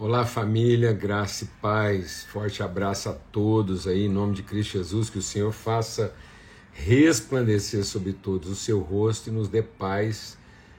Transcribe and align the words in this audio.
Olá 0.00 0.24
família, 0.24 0.92
graça 0.92 1.42
e 1.42 1.48
paz, 1.60 2.22
forte 2.22 2.62
abraço 2.62 3.08
a 3.08 3.14
todos 3.14 3.84
aí, 3.84 4.06
em 4.06 4.08
nome 4.08 4.32
de 4.32 4.44
Cristo 4.44 4.74
Jesus, 4.74 5.10
que 5.10 5.18
o 5.18 5.22
Senhor 5.22 5.50
faça 5.50 6.14
resplandecer 6.72 7.84
sobre 7.84 8.12
todos 8.12 8.48
o 8.48 8.54
seu 8.54 8.78
rosto 8.78 9.28
e 9.28 9.32
nos 9.32 9.48
dê 9.48 9.60
paz 9.60 10.38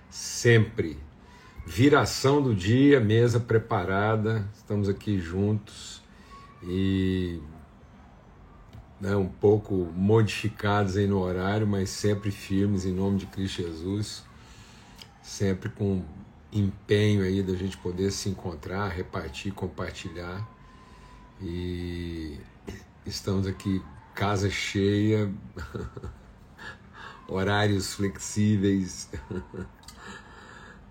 sempre. 0.09 0.97
Viração 1.67 2.41
do 2.41 2.55
dia, 2.55 3.01
mesa 3.01 3.41
preparada, 3.41 4.47
estamos 4.55 4.87
aqui 4.87 5.19
juntos 5.19 6.01
e 6.63 7.41
né, 9.01 9.17
um 9.17 9.27
pouco 9.27 9.91
modificados 9.93 10.95
aí 10.95 11.07
no 11.07 11.19
horário, 11.19 11.67
mas 11.67 11.89
sempre 11.89 12.31
firmes 12.31 12.85
em 12.85 12.93
nome 12.93 13.17
de 13.17 13.25
Cristo 13.25 13.63
Jesus, 13.63 14.23
sempre 15.21 15.67
com 15.67 16.05
empenho 16.51 17.23
aí 17.23 17.43
da 17.43 17.53
gente 17.53 17.77
poder 17.77 18.11
se 18.11 18.29
encontrar, 18.29 18.87
repartir, 18.89 19.53
compartilhar. 19.53 20.47
E 21.41 22.37
estamos 23.05 23.47
aqui, 23.47 23.81
casa 24.15 24.49
cheia, 24.49 25.31
horários 27.27 27.93
flexíveis. 27.93 29.09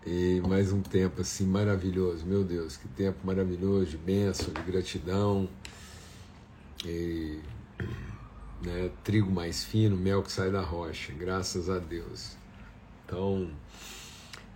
e 0.07 0.41
mais 0.47 0.73
um 0.73 0.81
tempo 0.81 1.21
assim 1.21 1.47
maravilhoso, 1.47 2.25
meu 2.25 2.45
Deus, 2.45 2.77
que 2.77 2.89
tempo 2.89 3.19
maravilhoso 3.27 3.87
de 3.87 3.99
bênção, 3.99 4.53
de 4.53 4.63
gratidão. 4.63 5.49
E, 6.85 7.41
né, 8.63 8.91
trigo 9.03 9.31
mais 9.31 9.65
fino, 9.65 9.97
mel 9.97 10.23
que 10.23 10.31
sai 10.31 10.51
da 10.51 10.61
rocha, 10.61 11.13
graças 11.13 11.69
a 11.69 11.79
Deus. 11.79 12.37
Então, 13.05 13.51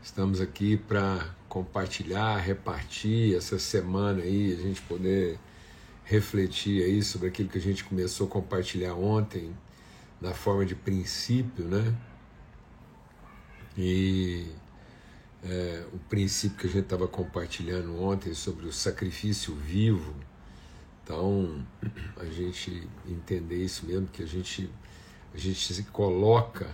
Estamos 0.02 0.40
aqui 0.40 0.76
para 0.76 1.32
compartilhar, 1.48 2.36
repartir 2.38 3.36
essa 3.36 3.56
semana 3.56 4.20
aí, 4.20 4.52
a 4.52 4.56
gente 4.56 4.82
poder 4.82 5.38
refletir 6.02 6.82
aí 6.82 7.00
sobre 7.04 7.28
aquilo 7.28 7.48
que 7.48 7.58
a 7.58 7.60
gente 7.60 7.84
começou 7.84 8.26
a 8.26 8.30
compartilhar 8.30 8.94
ontem, 8.94 9.56
na 10.20 10.34
forma 10.34 10.66
de 10.66 10.74
princípio, 10.74 11.66
né? 11.66 11.96
E 13.78 14.48
é, 15.44 15.86
o 15.92 15.98
princípio 16.08 16.58
que 16.58 16.66
a 16.66 16.70
gente 16.70 16.82
estava 16.82 17.06
compartilhando 17.06 18.02
ontem 18.02 18.34
sobre 18.34 18.66
o 18.66 18.72
sacrifício 18.72 19.54
vivo. 19.54 20.16
Então, 21.04 21.64
a 22.16 22.24
gente 22.24 22.88
entender 23.06 23.62
isso 23.62 23.86
mesmo, 23.86 24.08
que 24.08 24.24
a 24.24 24.26
gente, 24.26 24.68
a 25.32 25.38
gente 25.38 25.72
se 25.72 25.84
coloca, 25.84 26.68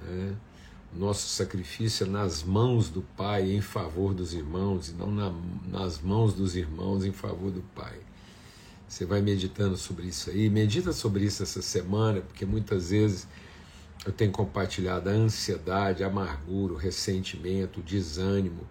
né? 0.00 0.34
Nosso 0.98 1.28
sacrifício 1.28 2.06
é 2.06 2.08
nas 2.08 2.42
mãos 2.42 2.88
do 2.88 3.02
Pai 3.16 3.52
em 3.52 3.60
favor 3.60 4.12
dos 4.12 4.34
irmãos 4.34 4.88
e 4.88 4.92
não 4.92 5.10
na, 5.10 5.32
nas 5.68 6.00
mãos 6.00 6.34
dos 6.34 6.56
irmãos 6.56 7.04
em 7.04 7.12
favor 7.12 7.50
do 7.50 7.62
Pai. 7.74 7.98
Você 8.88 9.04
vai 9.04 9.20
meditando 9.20 9.76
sobre 9.76 10.08
isso 10.08 10.30
aí, 10.30 10.50
medita 10.50 10.92
sobre 10.92 11.24
isso 11.24 11.44
essa 11.44 11.62
semana, 11.62 12.20
porque 12.20 12.44
muitas 12.44 12.90
vezes 12.90 13.28
eu 14.04 14.12
tenho 14.12 14.32
compartilhado 14.32 15.08
a 15.08 15.12
ansiedade, 15.12 16.02
a 16.02 16.08
amargura, 16.08 16.72
o 16.72 16.76
ressentimento, 16.76 17.78
o 17.78 17.82
desânimo, 17.82 18.66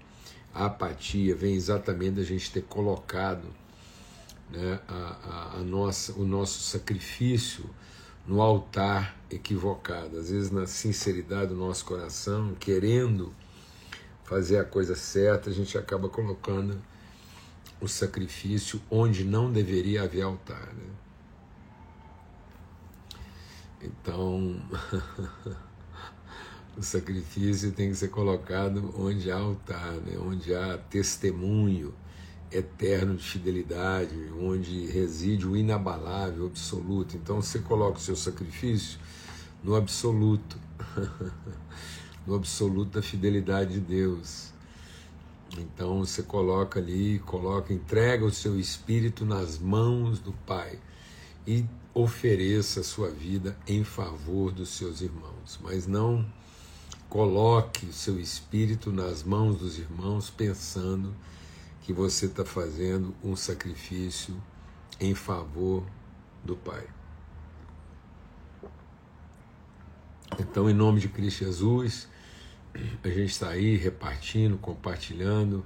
a 0.53 0.65
apatia, 0.65 1.33
vem 1.33 1.55
exatamente 1.55 2.15
da 2.15 2.23
gente 2.23 2.51
ter 2.51 2.63
colocado 2.63 3.47
né, 4.51 4.79
a, 4.87 4.93
a, 5.53 5.57
a 5.59 5.59
nossa, 5.59 6.11
o 6.13 6.25
nosso 6.25 6.59
sacrifício 6.63 7.69
no 8.30 8.44
altar 8.44 9.17
equivocado, 9.31 10.19
às 10.19 10.30
vezes 10.30 10.52
na 10.52 10.67
sinceridade 10.67 11.47
do 11.47 11.55
nosso 11.55 11.83
coração, 11.83 12.53
querendo 12.59 13.33
fazer 14.23 14.59
a 14.59 14.63
coisa 14.63 14.95
certa, 14.95 15.49
a 15.49 15.53
gente 15.53 15.75
acaba 15.75 16.08
colocando 16.08 16.80
o 17.81 17.88
sacrifício 17.88 18.80
onde 18.88 19.23
não 19.23 19.52
deveria 19.52 20.03
haver 20.03 20.21
altar. 20.21 20.71
Né? 20.75 20.89
Então, 23.81 24.61
o 26.77 26.83
sacrifício 26.83 27.71
tem 27.71 27.89
que 27.89 27.95
ser 27.95 28.09
colocado 28.09 28.93
onde 28.95 29.32
há 29.32 29.37
altar, 29.37 29.93
né? 29.93 30.20
onde 30.20 30.53
há 30.53 30.77
testemunho 30.77 31.95
eterno 32.52 33.15
de 33.15 33.23
fidelidade, 33.23 34.15
onde 34.39 34.86
reside 34.87 35.48
o 35.48 35.55
inabalável, 35.55 36.43
o 36.43 36.48
absoluto. 36.48 37.15
Então 37.15 37.42
você 37.42 37.60
coloca 37.60 37.98
o 37.98 38.02
seu 38.02 38.15
sacrifício 38.15 38.99
no 39.64 39.76
absoluto, 39.76 40.58
no 42.26 42.36
absoluto 42.36 42.92
da 42.92 43.02
fidelidade 43.02 43.73
de 43.73 43.80
Deus. 43.80 44.49
Então 45.58 45.99
você 45.99 46.21
coloca 46.23 46.80
ali, 46.80 47.20
coloca, 47.20 47.73
entrega 47.73 48.26
o 48.26 48.32
seu 48.32 48.59
espírito 48.59 49.26
nas 49.26 49.58
mãos 49.58 50.20
do 50.20 50.32
Pai 50.32 50.80
e 51.45 51.65
ofereça 51.93 52.82
a 52.82 52.83
sua 52.83 53.09
vida 53.09 53.58
em 53.67 53.83
favor 53.83 54.52
dos 54.52 54.70
seus 54.70 55.02
irmãos, 55.02 55.59
mas 55.61 55.88
não 55.88 56.26
coloque 57.09 57.88
o 57.88 57.93
seu 57.93 58.20
espírito 58.20 58.92
nas 58.92 59.23
mãos 59.23 59.58
dos 59.58 59.80
irmãos 59.80 60.30
pensando 60.30 61.14
que 61.89 61.94
você 61.94 62.27
está 62.27 62.45
fazendo 62.45 63.16
um 63.23 63.36
sacrifício 63.36 64.39
em 65.00 65.16
favor 65.16 65.83
do 66.44 66.55
Pai. 66.55 66.86
Então, 70.39 70.70
em 70.70 70.73
nome 70.76 71.00
de 71.00 71.10
Cristo 71.10 71.45
Jesus, 71.45 72.08
a 73.04 73.08
gente 73.08 73.32
está 73.32 73.50
aí 73.50 73.76
repartindo, 73.76 74.55
compartilhando 74.60 75.66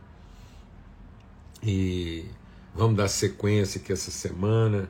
e 1.61 2.23
vamos 2.73 2.95
dar 2.95 3.09
sequência 3.09 3.81
aqui 3.81 3.91
essa 3.91 4.09
semana, 4.09 4.89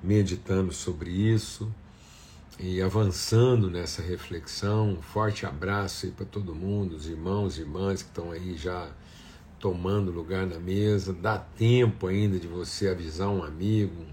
meditando 0.00 0.72
sobre 0.72 1.10
isso 1.10 1.74
e 2.56 2.80
avançando 2.80 3.68
nessa 3.68 4.00
reflexão. 4.00 4.90
Um 4.90 5.02
forte 5.02 5.44
abraço 5.44 6.06
aí 6.06 6.12
para 6.12 6.24
todo 6.24 6.54
mundo, 6.54 6.94
os 6.94 7.08
irmãos 7.08 7.58
e 7.58 7.62
irmãs 7.62 8.00
que 8.00 8.10
estão 8.10 8.30
aí 8.30 8.56
já 8.56 8.88
tomando 9.58 10.10
lugar 10.10 10.46
na 10.46 10.58
mesa. 10.58 11.12
Dá 11.12 11.38
tempo 11.38 12.06
ainda 12.06 12.38
de 12.38 12.46
você 12.46 12.88
avisar 12.88 13.28
um 13.28 13.42
amigo, 13.42 14.04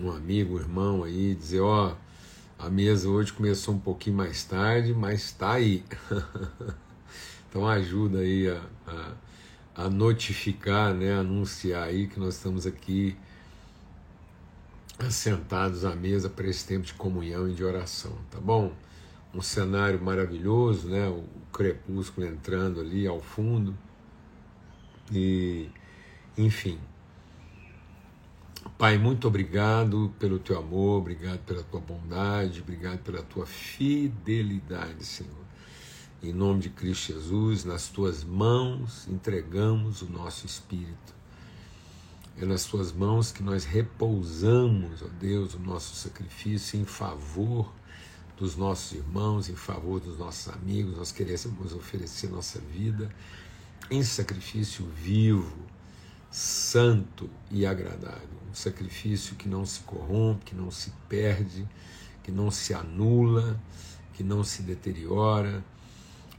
um 0.00 0.10
amigo, 0.10 0.56
um 0.56 0.60
irmão 0.60 1.04
aí, 1.04 1.34
dizer: 1.34 1.60
Ó, 1.60 1.92
oh, 1.92 2.64
a 2.64 2.68
mesa 2.68 3.08
hoje 3.08 3.32
começou 3.32 3.74
um 3.74 3.78
pouquinho 3.78 4.16
mais 4.16 4.44
tarde, 4.44 4.92
mas 4.92 5.24
está 5.24 5.52
aí. 5.52 5.84
então 7.48 7.66
ajuda 7.66 8.18
aí 8.18 8.48
a, 8.48 8.60
a, 8.86 9.84
a, 9.84 9.90
notificar, 9.90 10.92
né, 10.92 11.14
anunciar 11.14 11.84
aí 11.84 12.08
que 12.08 12.18
nós 12.18 12.34
estamos 12.34 12.66
aqui 12.66 13.16
assentados 14.98 15.84
à 15.84 15.94
mesa 15.94 16.28
para 16.28 16.48
esse 16.48 16.66
tempo 16.66 16.84
de 16.84 16.94
comunhão 16.94 17.48
e 17.48 17.54
de 17.54 17.62
oração, 17.62 18.12
tá 18.30 18.40
bom? 18.40 18.72
Um 19.32 19.40
cenário 19.40 20.02
maravilhoso, 20.02 20.88
né? 20.88 21.06
O 21.08 21.22
crepúsculo 21.52 22.26
entrando 22.26 22.80
ali 22.80 23.06
ao 23.06 23.20
fundo 23.20 23.76
e, 25.12 25.68
enfim. 26.36 26.78
Pai, 28.76 28.98
muito 28.98 29.26
obrigado 29.26 30.14
pelo 30.18 30.38
teu 30.38 30.58
amor, 30.58 30.98
obrigado 30.98 31.40
pela 31.40 31.62
tua 31.62 31.80
bondade, 31.80 32.60
obrigado 32.60 33.00
pela 33.00 33.22
tua 33.22 33.46
fidelidade, 33.46 35.04
Senhor. 35.04 35.48
Em 36.22 36.32
nome 36.32 36.60
de 36.60 36.70
Cristo 36.70 37.12
Jesus, 37.12 37.64
nas 37.64 37.88
tuas 37.88 38.24
mãos 38.24 39.06
entregamos 39.08 40.02
o 40.02 40.10
nosso 40.10 40.46
espírito. 40.46 41.14
É 42.40 42.44
nas 42.44 42.64
tuas 42.64 42.92
mãos 42.92 43.32
que 43.32 43.42
nós 43.42 43.64
repousamos, 43.64 45.02
ó 45.02 45.08
Deus, 45.20 45.54
o 45.54 45.58
nosso 45.58 45.96
sacrifício 45.96 46.78
em 46.78 46.84
favor 46.84 47.72
dos 48.36 48.56
nossos 48.56 48.92
irmãos, 48.92 49.48
em 49.48 49.56
favor 49.56 49.98
dos 49.98 50.16
nossos 50.18 50.52
amigos. 50.54 50.96
Nós 50.96 51.10
queremos 51.10 51.74
oferecer 51.74 52.30
nossa 52.30 52.60
vida 52.60 53.10
em 53.90 54.02
sacrifício 54.02 54.84
vivo, 54.86 55.56
santo 56.30 57.28
e 57.50 57.64
agradável. 57.64 58.38
Um 58.50 58.54
sacrifício 58.54 59.36
que 59.36 59.48
não 59.48 59.64
se 59.64 59.80
corrompe, 59.80 60.46
que 60.46 60.54
não 60.54 60.70
se 60.70 60.92
perde, 61.08 61.66
que 62.22 62.30
não 62.30 62.50
se 62.50 62.74
anula, 62.74 63.58
que 64.14 64.22
não 64.22 64.44
se 64.44 64.62
deteriora, 64.62 65.64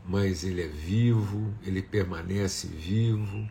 mas 0.06 0.44
ele 0.44 0.62
é 0.62 0.68
vivo, 0.68 1.54
ele 1.64 1.82
permanece 1.82 2.68
vivo. 2.68 3.48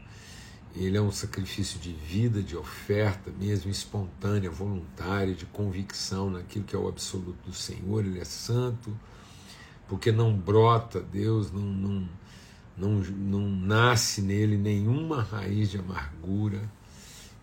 Ele 0.76 0.96
é 0.96 1.00
um 1.00 1.10
sacrifício 1.10 1.80
de 1.80 1.92
vida, 1.92 2.42
de 2.42 2.56
oferta, 2.56 3.32
mesmo 3.32 3.70
espontânea, 3.70 4.50
voluntária, 4.50 5.34
de 5.34 5.46
convicção 5.46 6.30
naquilo 6.30 6.64
que 6.64 6.76
é 6.76 6.78
o 6.78 6.86
absoluto 6.86 7.38
do 7.46 7.54
Senhor. 7.54 8.04
Ele 8.04 8.20
é 8.20 8.24
santo, 8.24 8.96
porque 9.88 10.12
não 10.12 10.32
brota, 10.32 11.00
Deus 11.00 11.50
não, 11.50 11.62
não, 11.62 12.08
não, 12.78 13.00
não 13.00 13.48
nasce 13.48 14.22
nele 14.22 14.56
nenhuma 14.56 15.22
raiz 15.22 15.70
de 15.70 15.78
amargura, 15.78 16.60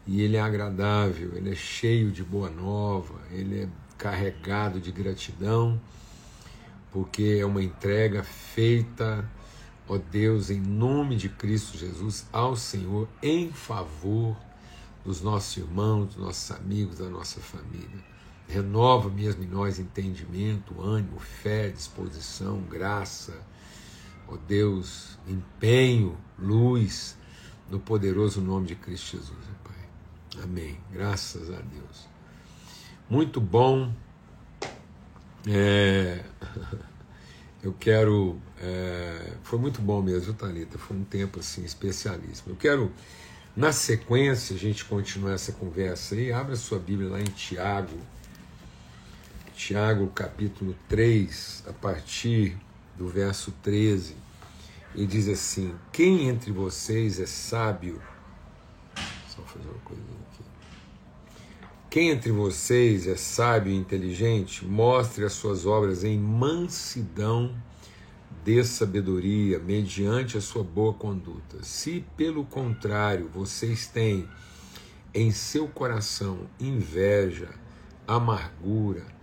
e 0.07 0.21
ele 0.21 0.37
é 0.37 0.41
agradável, 0.41 1.35
ele 1.35 1.51
é 1.51 1.55
cheio 1.55 2.11
de 2.11 2.23
boa 2.23 2.49
nova, 2.49 3.19
ele 3.31 3.63
é 3.63 3.69
carregado 3.97 4.79
de 4.79 4.91
gratidão, 4.91 5.79
porque 6.91 7.37
é 7.41 7.45
uma 7.45 7.63
entrega 7.63 8.23
feita 8.23 9.29
ó 9.87 9.97
Deus, 9.97 10.49
em 10.49 10.59
nome 10.59 11.15
de 11.15 11.29
Cristo 11.29 11.77
Jesus, 11.77 12.25
ao 12.31 12.55
Senhor 12.55 13.07
em 13.21 13.51
favor 13.51 14.35
dos 15.03 15.21
nossos 15.21 15.57
irmãos, 15.57 16.07
dos 16.07 16.17
nossos 16.17 16.51
amigos, 16.51 16.97
da 16.97 17.07
nossa 17.07 17.39
família. 17.39 18.03
Renova 18.47 19.09
mesmo 19.09 19.43
em 19.43 19.47
nós 19.47 19.79
entendimento, 19.79 20.79
ânimo, 20.81 21.19
fé, 21.19 21.69
disposição, 21.69 22.61
graça, 22.61 23.33
ó 24.27 24.37
Deus, 24.47 25.17
empenho, 25.27 26.17
luz, 26.37 27.17
no 27.69 27.79
poderoso 27.79 28.41
nome 28.41 28.67
de 28.67 28.75
Cristo 28.75 29.17
Jesus, 29.17 29.37
Pai. 29.63 30.43
Amém. 30.43 30.77
Graças 30.91 31.49
a 31.49 31.61
Deus. 31.61 32.07
Muito 33.09 33.39
bom. 33.39 33.91
É... 35.47 36.23
Eu 37.63 37.73
quero. 37.73 38.39
É... 38.59 39.33
Foi 39.43 39.57
muito 39.57 39.81
bom 39.81 40.01
mesmo, 40.01 40.33
Thalita. 40.33 40.77
Foi 40.77 40.95
um 40.95 41.03
tempo 41.03 41.39
assim 41.39 41.63
especialíssimo. 41.63 42.51
Eu 42.51 42.55
quero, 42.55 42.91
na 43.55 43.71
sequência, 43.71 44.55
a 44.55 44.59
gente 44.59 44.85
continuar 44.85 45.33
essa 45.33 45.51
conversa 45.51 46.13
aí. 46.13 46.31
Abra 46.31 46.55
sua 46.55 46.77
Bíblia 46.77 47.09
lá 47.09 47.19
em 47.19 47.25
Tiago. 47.25 47.97
Tiago, 49.55 50.07
capítulo 50.07 50.75
3, 50.89 51.63
a 51.67 51.73
partir 51.73 52.57
do 52.97 53.07
verso 53.07 53.51
13. 53.63 54.15
E 54.93 55.05
diz 55.05 55.27
assim: 55.27 55.75
Quem 55.91 56.29
entre 56.29 56.51
vocês 56.51 57.19
é 57.19 57.25
sábio? 57.25 58.01
Só 59.27 59.41
fazer 59.41 59.67
uma 59.67 59.79
coisa 59.79 60.01
aqui. 60.01 60.43
Quem 61.89 62.09
entre 62.09 62.31
vocês 62.31 63.07
é 63.07 63.15
sábio 63.15 63.71
e 63.71 63.75
inteligente, 63.75 64.65
mostre 64.65 65.23
as 65.25 65.33
suas 65.33 65.65
obras 65.65 66.03
em 66.03 66.17
mansidão 66.17 67.55
de 68.43 68.63
sabedoria, 68.63 69.59
mediante 69.59 70.37
a 70.37 70.41
sua 70.41 70.63
boa 70.63 70.93
conduta. 70.93 71.63
Se, 71.63 72.05
pelo 72.15 72.45
contrário, 72.45 73.29
vocês 73.33 73.87
têm 73.87 74.27
em 75.13 75.31
seu 75.31 75.67
coração 75.67 76.41
inveja, 76.59 77.49
amargura 78.07 79.14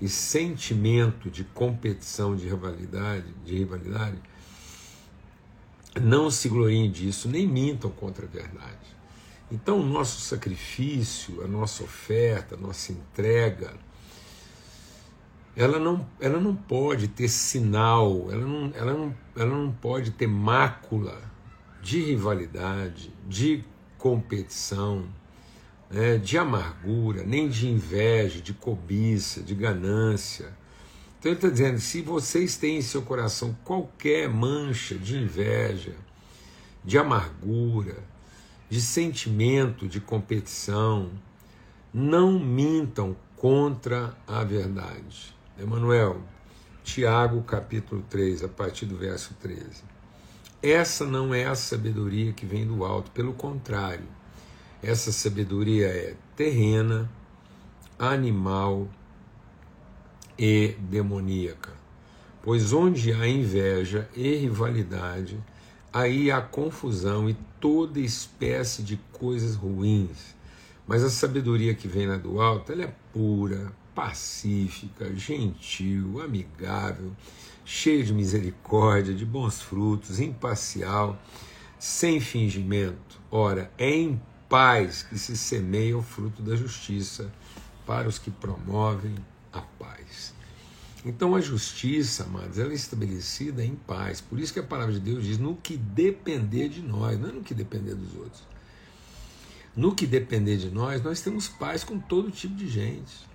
e 0.00 0.08
sentimento 0.08 1.30
de 1.30 1.44
competição, 1.44 2.34
de 2.34 2.48
rivalidade, 2.48 3.26
de 3.44 3.56
rivalidade, 3.56 4.18
não 6.00 6.30
se 6.30 6.48
gloriem 6.48 6.90
disso, 6.90 7.28
nem 7.28 7.46
mintam 7.46 7.90
contra 7.90 8.26
a 8.26 8.28
verdade. 8.28 8.94
Então, 9.50 9.80
o 9.80 9.86
nosso 9.86 10.20
sacrifício, 10.20 11.44
a 11.44 11.46
nossa 11.46 11.84
oferta, 11.84 12.56
a 12.56 12.58
nossa 12.58 12.92
entrega, 12.92 13.74
ela 15.56 15.78
não, 15.78 16.06
ela 16.20 16.40
não 16.40 16.54
pode 16.54 17.08
ter 17.08 17.28
sinal, 17.28 18.28
ela 18.30 18.44
não, 18.44 18.72
ela, 18.74 18.92
não, 18.92 19.16
ela 19.36 19.56
não 19.56 19.72
pode 19.72 20.10
ter 20.10 20.26
mácula 20.26 21.22
de 21.80 22.00
rivalidade, 22.00 23.12
de 23.28 23.64
competição, 23.96 25.06
né, 25.94 26.18
de 26.18 26.36
amargura, 26.36 27.22
nem 27.22 27.48
de 27.48 27.68
inveja, 27.68 28.40
de 28.40 28.52
cobiça, 28.52 29.40
de 29.40 29.54
ganância. 29.54 30.52
Então 31.16 31.30
ele 31.30 31.38
está 31.38 31.48
dizendo: 31.48 31.78
se 31.78 32.02
vocês 32.02 32.56
têm 32.56 32.78
em 32.78 32.82
seu 32.82 33.02
coração 33.02 33.56
qualquer 33.62 34.28
mancha 34.28 34.96
de 34.96 35.16
inveja, 35.16 35.94
de 36.84 36.98
amargura, 36.98 38.02
de 38.68 38.80
sentimento 38.80 39.86
de 39.86 40.00
competição, 40.00 41.12
não 41.92 42.40
mintam 42.40 43.16
contra 43.36 44.16
a 44.26 44.42
verdade. 44.42 45.32
Emanuel, 45.56 46.20
Tiago 46.82 47.40
capítulo 47.44 48.04
3, 48.10 48.42
a 48.42 48.48
partir 48.48 48.86
do 48.86 48.96
verso 48.96 49.32
13. 49.40 49.84
Essa 50.60 51.06
não 51.06 51.32
é 51.32 51.44
a 51.44 51.54
sabedoria 51.54 52.32
que 52.32 52.44
vem 52.44 52.66
do 52.66 52.84
alto, 52.84 53.12
pelo 53.12 53.32
contrário, 53.34 54.08
essa 54.84 55.10
sabedoria 55.10 55.86
é 55.86 56.14
terrena, 56.36 57.10
animal 57.98 58.86
e 60.38 60.76
demoníaca. 60.78 61.72
Pois 62.42 62.72
onde 62.72 63.10
há 63.12 63.26
inveja 63.26 64.06
e 64.14 64.36
rivalidade, 64.36 65.42
aí 65.90 66.30
há 66.30 66.42
confusão 66.42 67.30
e 67.30 67.36
toda 67.58 67.98
espécie 67.98 68.82
de 68.82 68.98
coisas 69.10 69.54
ruins. 69.54 70.34
Mas 70.86 71.02
a 71.02 71.08
sabedoria 71.08 71.74
que 71.74 71.88
vem 71.88 72.06
lá 72.06 72.18
do 72.18 72.38
alto, 72.38 72.70
ela 72.70 72.84
é 72.84 72.94
pura, 73.10 73.72
pacífica, 73.94 75.16
gentil, 75.16 76.20
amigável, 76.20 77.12
cheia 77.64 78.04
de 78.04 78.12
misericórdia, 78.12 79.14
de 79.14 79.24
bons 79.24 79.62
frutos, 79.62 80.20
imparcial, 80.20 81.18
sem 81.78 82.20
fingimento. 82.20 83.18
Ora, 83.30 83.72
é 83.78 83.90
paz 84.54 85.02
que 85.02 85.18
se 85.18 85.36
semeia 85.36 85.98
o 85.98 86.02
fruto 86.02 86.40
da 86.40 86.54
justiça 86.54 87.28
para 87.84 88.06
os 88.06 88.20
que 88.20 88.30
promovem 88.30 89.16
a 89.52 89.60
paz. 89.60 90.32
Então 91.04 91.34
a 91.34 91.40
justiça, 91.40 92.22
amados, 92.22 92.56
ela 92.56 92.70
é 92.70 92.74
estabelecida 92.76 93.64
em 93.64 93.74
paz. 93.74 94.20
Por 94.20 94.38
isso 94.38 94.52
que 94.52 94.60
a 94.60 94.62
palavra 94.62 94.94
de 94.94 95.00
Deus 95.00 95.24
diz: 95.24 95.38
no 95.38 95.56
que 95.56 95.76
depender 95.76 96.68
de 96.68 96.82
nós, 96.82 97.18
não 97.18 97.30
é 97.30 97.32
no 97.32 97.42
que 97.42 97.52
depender 97.52 97.96
dos 97.96 98.14
outros. 98.14 98.44
No 99.74 99.92
que 99.92 100.06
depender 100.06 100.56
de 100.56 100.70
nós, 100.70 101.02
nós 101.02 101.20
temos 101.20 101.48
paz 101.48 101.82
com 101.82 101.98
todo 101.98 102.30
tipo 102.30 102.54
de 102.54 102.68
gente. 102.68 103.26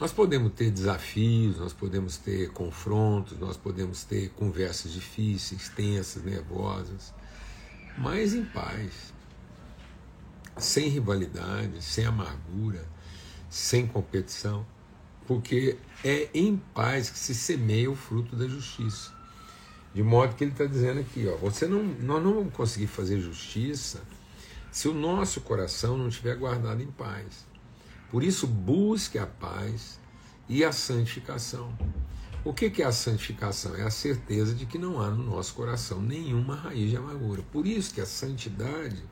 Nós 0.00 0.10
podemos 0.10 0.54
ter 0.54 0.70
desafios, 0.70 1.58
nós 1.58 1.74
podemos 1.74 2.16
ter 2.16 2.50
confrontos, 2.50 3.38
nós 3.38 3.58
podemos 3.58 4.04
ter 4.04 4.30
conversas 4.30 4.90
difíceis, 4.90 5.68
tensas, 5.68 6.24
nervosas, 6.24 7.12
mas 7.96 8.34
em 8.34 8.44
paz, 8.44 9.12
sem 10.56 10.88
rivalidade, 10.88 11.82
sem 11.82 12.04
amargura, 12.04 12.86
sem 13.48 13.86
competição, 13.86 14.66
porque 15.26 15.78
é 16.04 16.28
em 16.34 16.56
paz 16.56 17.08
que 17.08 17.18
se 17.18 17.34
semeia 17.34 17.90
o 17.90 17.96
fruto 17.96 18.36
da 18.36 18.46
justiça. 18.46 19.12
De 19.94 20.02
modo 20.02 20.34
que 20.34 20.42
ele 20.42 20.50
está 20.50 20.66
dizendo 20.66 21.00
aqui, 21.00 21.26
ó, 21.28 21.36
você 21.36 21.66
não, 21.66 21.84
nós 21.84 22.22
não 22.22 22.34
vamos 22.34 22.52
conseguir 22.52 22.88
fazer 22.88 23.20
justiça 23.20 24.02
se 24.72 24.88
o 24.88 24.92
nosso 24.92 25.40
coração 25.40 25.96
não 25.96 26.08
estiver 26.08 26.36
guardado 26.36 26.82
em 26.82 26.90
paz. 26.90 27.46
Por 28.10 28.24
isso, 28.24 28.46
busque 28.46 29.18
a 29.18 29.26
paz 29.26 30.00
e 30.48 30.64
a 30.64 30.72
santificação. 30.72 31.72
O 32.44 32.52
que, 32.52 32.82
é 32.82 32.84
a 32.84 32.92
santificação? 32.92 33.74
É 33.74 33.82
a 33.82 33.90
certeza 33.90 34.54
de 34.54 34.66
que 34.66 34.76
não 34.76 35.00
há 35.00 35.08
no 35.08 35.24
nosso 35.24 35.54
coração 35.54 36.02
nenhuma 36.02 36.54
raiz 36.54 36.90
de 36.90 36.96
amargura. 36.96 37.42
Por 37.50 37.66
isso 37.66 37.94
que 37.94 38.00
a 38.00 38.06
santidade 38.06 39.02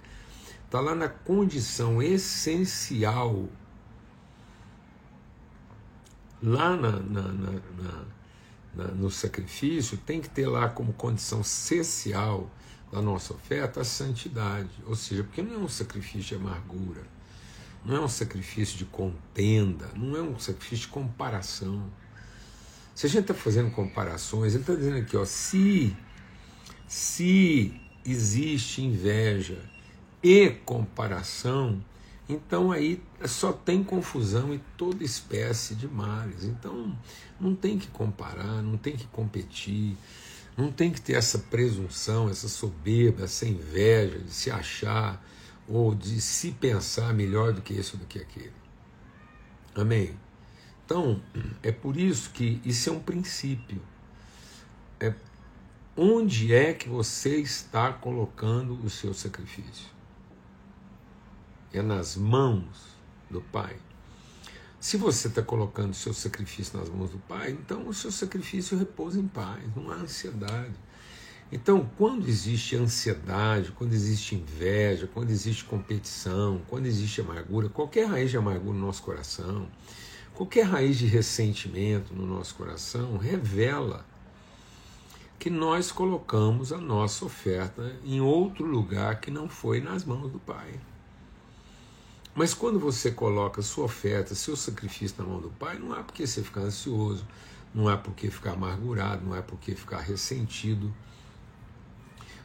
está 0.67 0.81
lá 0.81 0.95
na 0.95 1.09
condição 1.09 2.03
essencial 2.03 3.49
lá 6.43 6.77
na, 6.77 6.91
na, 6.99 7.23
na, 8.75 8.85
no 8.89 9.11
sacrifício, 9.11 9.97
tem 9.97 10.21
que 10.21 10.29
ter 10.29 10.47
lá 10.47 10.69
como 10.69 10.93
condição 10.93 11.41
essencial 11.41 12.51
da 12.91 13.01
nossa 13.01 13.33
oferta 13.33 13.81
a 13.81 13.85
santidade. 13.85 14.71
Ou 14.87 14.97
seja, 14.97 15.23
porque 15.23 15.43
não 15.43 15.55
é 15.55 15.59
um 15.59 15.69
sacrifício 15.69 16.23
de 16.23 16.35
amargura, 16.35 17.03
não 17.85 17.97
é 17.97 18.01
um 18.01 18.09
sacrifício 18.09 18.77
de 18.77 18.85
contenda, 18.85 19.89
não 19.95 20.17
é 20.17 20.23
um 20.23 20.39
sacrifício 20.39 20.87
de 20.87 20.93
comparação. 20.93 21.85
Se 22.95 23.07
a 23.07 23.09
gente 23.09 23.23
está 23.23 23.35
fazendo 23.35 23.71
comparações, 23.71 24.55
ele 24.55 24.63
está 24.63 24.75
dizendo 24.75 24.99
aqui, 24.99 25.17
ó, 25.17 25.25
se, 25.25 25.97
se 26.87 27.81
existe 28.05 28.83
inveja 28.83 29.59
e 30.23 30.51
comparação, 30.51 31.83
então 32.29 32.71
aí 32.71 33.03
só 33.27 33.53
tem 33.53 33.83
confusão 33.83 34.55
e 34.55 34.61
toda 34.77 35.03
espécie 35.03 35.75
de 35.75 35.89
males. 35.89 36.45
Então 36.45 36.97
não 37.41 37.55
tem 37.55 37.79
que 37.79 37.89
comparar, 37.89 38.63
não 38.63 38.77
tem 38.77 38.97
que 38.97 39.07
competir, 39.07 39.97
não 40.57 40.71
tem 40.71 40.91
que 40.91 41.01
ter 41.01 41.15
essa 41.15 41.39
presunção, 41.39 42.29
essa 42.29 42.49
soberba, 42.49 43.25
essa 43.25 43.47
inveja 43.47 44.19
de 44.19 44.31
se 44.31 44.51
achar 44.51 45.23
ou 45.67 45.95
de 45.95 46.21
se 46.21 46.53
pensar 46.53 47.15
melhor 47.15 47.53
do 47.53 47.63
que 47.63 47.75
esse 47.75 47.95
ou 47.95 48.01
do 48.01 48.07
que 48.07 48.19
aquele. 48.19 48.53
Amém? 49.75 50.15
Então, 50.85 51.21
é 51.63 51.73
por 51.73 51.97
isso 51.97 52.31
que 52.31 52.61
isso 52.65 52.89
é 52.89 52.93
um 52.93 53.01
princípio. 53.01 53.81
É 55.01 55.15
onde 55.97 56.55
é 56.55 56.73
que 56.73 56.89
você 56.89 57.37
está 57.37 57.93
colocando 57.93 58.75
o 58.85 58.91
seu 58.91 59.13
sacrifício? 59.13 59.93
é 61.73 61.83
nas 61.83 62.17
mãos 62.17 62.97
do 63.31 63.41
Pai. 63.41 63.77
Se 64.79 64.97
você 64.97 65.29
está 65.29 65.43
colocando 65.43 65.93
o 65.93 65.95
seu 65.95 66.13
sacrifício 66.13 66.79
nas 66.79 66.89
mãos 66.89 67.11
do 67.11 67.19
Pai, 67.19 67.53
então 67.53 67.89
o 67.89 67.95
seu 67.95 68.11
sacrifício 68.11 68.77
repousa 68.77 69.19
em 69.19 69.29
paz, 69.29 69.63
não 69.77 69.91
há 69.91 69.95
ansiedade. 69.95 70.75
Então, 71.51 71.89
quando 71.97 72.29
existe 72.29 72.77
ansiedade, 72.77 73.73
quando 73.73 73.93
existe 73.93 74.35
inveja, 74.35 75.07
quando 75.07 75.31
existe 75.31 75.65
competição, 75.65 76.63
quando 76.67 76.87
existe 76.87 77.21
amargura, 77.21 77.69
qualquer 77.69 78.07
raiz 78.07 78.31
de 78.31 78.37
amargura 78.37 78.77
no 78.77 78.87
nosso 78.87 79.03
coração, 79.03 79.69
qualquer 80.35 80.65
raiz 80.65 80.99
de 80.99 81.07
ressentimento 81.07 82.15
no 82.15 82.27
nosso 82.27 82.55
coração, 82.55 83.17
revela 83.17 84.05
que 85.39 85.51
nós 85.51 85.91
colocamos 85.91 86.73
a 86.73 86.79
nossa 86.79 87.25
oferta 87.25 87.97
em 88.05 88.21
outro 88.21 88.65
lugar 88.65 89.21
que 89.21 89.31
não 89.31 89.49
foi 89.49 89.81
nas 89.81 90.05
mãos 90.05 90.31
do 90.31 90.39
Pai. 90.39 90.79
Mas 92.35 92.55
quando 92.55 92.79
você 92.79 93.11
coloca 93.11 93.61
sua 93.61 93.85
oferta, 93.85 94.35
seu 94.35 94.57
sacrifício 94.57 95.17
na 95.19 95.29
mão 95.29 95.41
do 95.41 95.51
Pai, 95.51 95.79
não 95.79 95.99
é 95.99 96.03
porque 96.03 96.27
você 96.27 96.43
fica 96.43 96.61
ansioso, 96.61 97.27
não 97.75 97.91
é 97.91 97.97
porque 97.97 98.31
ficar 98.31 98.53
amargurado, 98.53 99.27
não 99.27 99.37
é 99.37 99.43
porque 99.43 99.75
ficar 99.75 100.01
ressentido, 100.01 100.95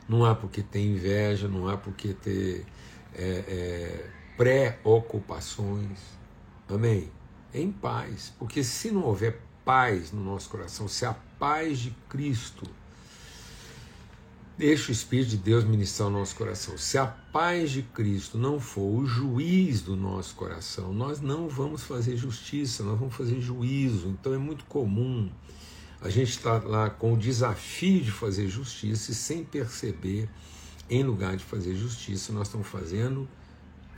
não 0.10 0.25
há 0.25 0.34
porque 0.34 0.62
ter 0.62 0.82
inveja, 0.82 1.48
não 1.48 1.67
há 1.67 1.77
porque 1.77 2.13
ter 2.13 2.65
é, 3.13 3.24
é, 3.48 4.10
preocupações. 4.36 6.00
Amém? 6.67 7.12
Em 7.57 7.71
paz. 7.71 8.33
Porque 8.37 8.63
se 8.63 8.91
não 8.91 9.03
houver 9.03 9.41
paz 9.65 10.11
no 10.11 10.23
nosso 10.23 10.49
coração, 10.49 10.87
se 10.87 11.05
a 11.05 11.13
paz 11.39 11.79
de 11.79 11.91
Cristo 12.07 12.69
Deixa 14.57 14.89
o 14.89 14.91
Espírito 14.91 15.29
de 15.29 15.37
Deus 15.37 15.63
ministrar 15.63 16.09
o 16.09 16.11
nosso 16.11 16.35
coração. 16.35 16.79
Se 16.79 16.97
a 16.97 17.05
paz 17.05 17.69
de 17.69 17.83
Cristo 17.83 18.39
não 18.39 18.59
for 18.59 19.01
o 19.01 19.05
juiz 19.05 19.81
do 19.81 19.95
nosso 19.95 20.33
coração, 20.33 20.91
nós 20.91 21.21
não 21.21 21.47
vamos 21.47 21.83
fazer 21.83 22.17
justiça, 22.17 22.83
nós 22.83 22.97
vamos 22.97 23.13
fazer 23.13 23.39
juízo. 23.39 24.07
Então 24.07 24.33
é 24.33 24.37
muito 24.39 24.65
comum 24.65 25.29
a 26.01 26.09
gente 26.09 26.31
estar 26.31 26.61
tá 26.61 26.67
lá 26.67 26.89
com 26.89 27.13
o 27.13 27.17
desafio 27.17 28.01
de 28.01 28.09
fazer 28.09 28.47
justiça 28.47 29.11
e 29.11 29.13
sem 29.13 29.43
perceber, 29.43 30.27
em 30.89 31.03
lugar 31.03 31.37
de 31.37 31.43
fazer 31.43 31.75
justiça, 31.75 32.33
nós 32.33 32.47
estamos 32.47 32.67
fazendo, 32.67 33.29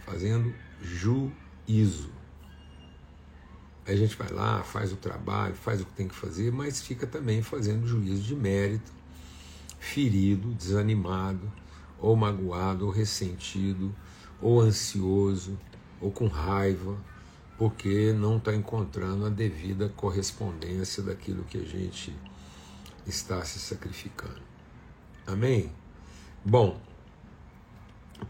fazendo 0.06 0.54
juízo. 0.82 2.19
A 3.90 3.96
gente 3.96 4.16
vai 4.16 4.32
lá, 4.32 4.64
faz 4.64 4.94
o 4.94 4.96
trabalho, 4.96 5.56
faz 5.56 5.82
o 5.82 5.86
que 5.86 5.94
tem 5.94 6.08
que 6.08 6.16
fazer, 6.16 6.52
mas 6.52 6.82
fica 6.82 7.08
também 7.08 7.42
fazendo 7.42 7.88
juízo 7.88 8.22
de 8.22 8.36
mérito 8.36 8.92
ferido, 9.80 10.54
desanimado, 10.54 11.52
ou 11.98 12.16
magoado, 12.16 12.86
ou 12.86 12.92
ressentido, 12.92 13.96
ou 14.42 14.62
ansioso, 14.62 15.58
ou 16.00 16.12
com 16.12 16.28
raiva, 16.28 16.98
porque 17.58 18.14
não 18.14 18.38
está 18.38 18.54
encontrando 18.54 19.26
a 19.26 19.30
devida 19.30 19.90
correspondência 19.90 21.02
daquilo 21.02 21.44
que 21.44 21.58
a 21.58 21.64
gente 21.64 22.16
está 23.08 23.44
se 23.44 23.60
sacrificando. 23.60 24.42
Amém? 25.26 25.72
Bom, 26.46 26.80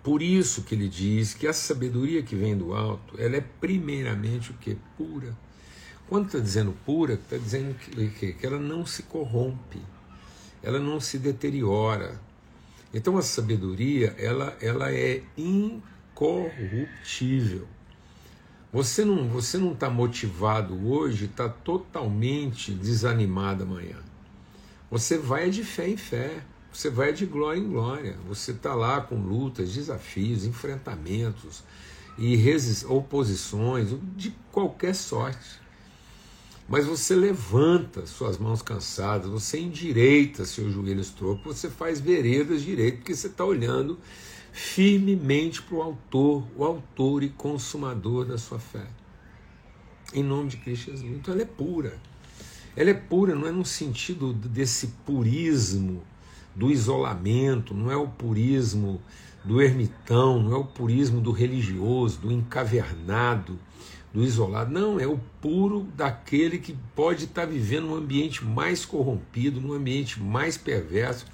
por 0.03 0.21
isso 0.21 0.63
que 0.63 0.73
ele 0.73 0.87
diz 0.87 1.33
que 1.33 1.47
a 1.47 1.53
sabedoria 1.53 2.23
que 2.23 2.35
vem 2.35 2.57
do 2.57 2.73
alto, 2.73 3.19
ela 3.19 3.35
é 3.35 3.41
primeiramente 3.41 4.51
o 4.51 4.53
que? 4.55 4.77
Pura. 4.97 5.35
Quando 6.09 6.25
está 6.25 6.39
dizendo 6.39 6.75
pura, 6.85 7.13
está 7.13 7.37
dizendo 7.37 7.73
que, 7.75 8.33
que 8.33 8.45
ela 8.45 8.59
não 8.59 8.85
se 8.85 9.03
corrompe 9.03 9.79
ela 10.61 10.77
não 10.79 10.99
se 10.99 11.17
deteriora. 11.17 12.19
Então 12.93 13.17
a 13.17 13.21
sabedoria, 13.21 14.13
ela, 14.17 14.57
ela 14.61 14.91
é 14.91 15.23
incorruptível. 15.37 17.65
Você 18.71 19.03
não 19.03 19.27
você 19.27 19.57
não 19.57 19.73
está 19.73 19.89
motivado 19.89 20.87
hoje, 20.87 21.25
está 21.25 21.49
totalmente 21.49 22.71
desanimado 22.71 23.63
amanhã. 23.63 23.97
Você 24.91 25.17
vai 25.17 25.49
de 25.49 25.63
fé 25.63 25.89
em 25.89 25.97
fé, 25.97 26.43
você 26.71 26.87
vai 26.89 27.11
de 27.13 27.25
glória 27.25 27.59
em 27.59 27.67
glória. 27.67 28.15
Você 28.27 28.51
está 28.51 28.75
lá 28.75 29.01
com 29.01 29.15
lutas, 29.15 29.73
desafios, 29.73 30.45
enfrentamentos 30.45 31.63
e 32.17 32.37
oposições 32.87 33.89
de 34.15 34.31
qualquer 34.51 34.93
sorte. 34.93 35.58
Mas 36.69 36.85
você 36.85 37.15
levanta 37.15 38.05
suas 38.05 38.37
mãos 38.37 38.61
cansadas, 38.61 39.27
você 39.27 39.59
endireita 39.59 40.45
seus 40.45 40.71
joelhos 40.71 41.09
trocos, 41.09 41.57
você 41.57 41.67
faz 41.67 41.99
veredas 41.99 42.61
direito, 42.61 42.97
porque 42.97 43.15
você 43.15 43.25
está 43.25 43.43
olhando 43.43 43.97
firmemente 44.53 45.63
para 45.63 45.75
o 45.75 45.81
Autor, 45.81 46.43
o 46.55 46.63
Autor 46.63 47.23
e 47.23 47.29
Consumador 47.29 48.25
da 48.25 48.37
sua 48.37 48.59
fé. 48.59 48.85
Em 50.13 50.21
nome 50.21 50.49
de 50.49 50.57
Cristo 50.57 50.91
Jesus. 50.91 51.11
Então 51.11 51.33
ela 51.33 51.41
é 51.41 51.45
pura. 51.45 51.99
Ela 52.75 52.91
é 52.91 52.93
pura, 52.93 53.33
não 53.33 53.47
é 53.47 53.51
no 53.51 53.65
sentido 53.65 54.31
desse 54.31 54.87
purismo 55.03 56.03
do 56.55 56.69
isolamento, 56.69 57.73
não 57.73 57.91
é 57.91 57.97
o 57.97 58.07
purismo 58.07 59.01
do 59.43 59.59
ermitão, 59.59 60.39
não 60.39 60.53
é 60.53 60.57
o 60.57 60.65
purismo 60.65 61.19
do 61.19 61.31
religioso, 61.31 62.19
do 62.19 62.31
encavernado 62.31 63.57
do 64.13 64.23
isolado. 64.23 64.71
Não, 64.71 64.99
é 64.99 65.07
o 65.07 65.19
puro 65.41 65.87
daquele 65.95 66.57
que 66.57 66.75
pode 66.95 67.25
estar 67.25 67.45
vivendo 67.45 67.87
num 67.87 67.95
ambiente 67.95 68.43
mais 68.43 68.85
corrompido, 68.85 69.61
num 69.61 69.73
ambiente 69.73 70.19
mais 70.19 70.57
perverso, 70.57 71.25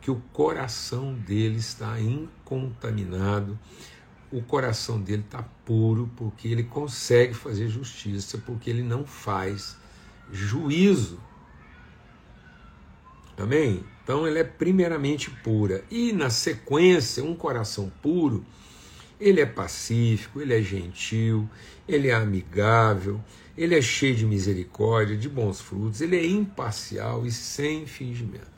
que 0.00 0.10
o 0.10 0.20
coração 0.32 1.14
dele 1.14 1.56
está 1.56 2.00
incontaminado, 2.00 3.58
o 4.32 4.42
coração 4.42 5.00
dele 5.00 5.22
está 5.22 5.42
puro, 5.64 6.10
porque 6.16 6.48
ele 6.48 6.64
consegue 6.64 7.34
fazer 7.34 7.68
justiça, 7.68 8.38
porque 8.38 8.70
ele 8.70 8.82
não 8.82 9.04
faz 9.04 9.76
juízo. 10.32 11.20
Amém? 13.36 13.84
Então 14.02 14.26
ele 14.26 14.38
é 14.38 14.44
primeiramente 14.44 15.30
pura. 15.30 15.84
E 15.90 16.12
na 16.12 16.30
sequência, 16.30 17.22
um 17.22 17.34
coração 17.34 17.92
puro 18.02 18.44
ele 19.22 19.40
é 19.40 19.46
pacífico, 19.46 20.40
ele 20.40 20.52
é 20.52 20.60
gentil, 20.60 21.48
ele 21.86 22.08
é 22.08 22.14
amigável, 22.14 23.22
ele 23.56 23.78
é 23.78 23.80
cheio 23.80 24.16
de 24.16 24.26
misericórdia, 24.26 25.16
de 25.16 25.28
bons 25.28 25.60
frutos, 25.60 26.00
ele 26.00 26.16
é 26.16 26.26
imparcial 26.26 27.24
e 27.24 27.30
sem 27.30 27.86
fingimento. 27.86 28.50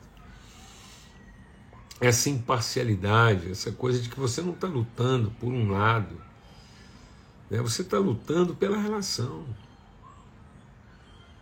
Essa 2.01 2.31
imparcialidade, 2.31 3.51
essa 3.51 3.71
coisa 3.71 4.01
de 4.01 4.09
que 4.09 4.19
você 4.19 4.41
não 4.41 4.53
está 4.53 4.67
lutando 4.67 5.29
por 5.39 5.53
um 5.53 5.69
lado, 5.69 6.19
né? 7.49 7.61
você 7.61 7.83
está 7.83 7.99
lutando 7.99 8.55
pela 8.55 8.77
relação. 8.77 9.45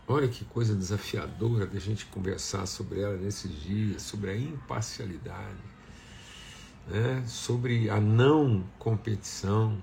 Olha 0.06 0.28
que 0.28 0.44
coisa 0.44 0.76
desafiadora 0.76 1.66
da 1.66 1.80
gente 1.80 2.06
conversar 2.08 2.66
sobre 2.66 3.00
ela 3.00 3.16
nesses 3.16 3.52
dias, 3.62 4.02
sobre 4.02 4.32
a 4.32 4.36
imparcialidade 4.36 5.74
né, 6.88 7.24
sobre 7.28 7.90
a 7.90 8.00
não 8.00 8.64
competição. 8.78 9.82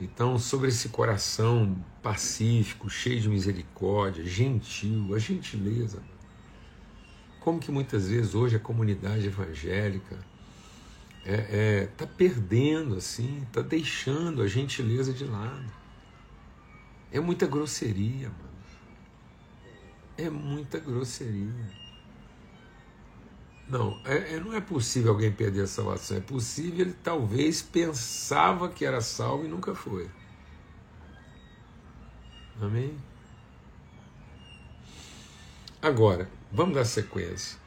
Então, 0.00 0.38
sobre 0.38 0.68
esse 0.68 0.90
coração 0.90 1.76
pacífico, 2.02 2.88
cheio 2.88 3.20
de 3.20 3.28
misericórdia, 3.28 4.24
gentil, 4.24 5.14
a 5.14 5.18
gentileza. 5.18 6.00
Como 7.40 7.58
que 7.58 7.72
muitas 7.72 8.08
vezes 8.08 8.34
hoje 8.34 8.56
a 8.56 8.60
comunidade 8.60 9.26
evangélica 9.26 10.16
está 11.18 11.32
é, 11.32 11.80
é, 11.82 11.86
tá 11.86 12.06
perdendo, 12.06 12.96
assim, 12.96 13.42
está 13.42 13.60
deixando 13.60 14.42
a 14.42 14.46
gentileza 14.46 15.12
de 15.12 15.24
lado. 15.24 15.72
É 17.10 17.18
muita 17.18 17.46
grosseria, 17.46 18.28
mano. 18.28 18.48
É 20.16 20.30
muita 20.30 20.78
grosseria. 20.78 21.87
Não, 23.68 24.00
é, 24.04 24.34
é, 24.34 24.40
não 24.40 24.54
é 24.54 24.60
possível 24.62 25.12
alguém 25.12 25.30
perder 25.30 25.64
a 25.64 25.66
salvação. 25.66 26.16
É 26.16 26.20
possível 26.20 26.86
ele 26.86 26.94
talvez 27.02 27.60
pensava 27.60 28.68
que 28.68 28.84
era 28.84 29.00
salvo 29.02 29.44
e 29.44 29.48
nunca 29.48 29.74
foi. 29.74 30.08
Amém? 32.60 32.96
Agora, 35.82 36.28
vamos 36.50 36.74
dar 36.74 36.86
sequência. 36.86 37.58